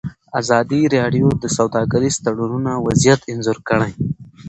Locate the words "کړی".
3.69-3.91